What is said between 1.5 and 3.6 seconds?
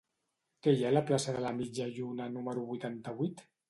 Mitja Lluna número vuitanta-vuit?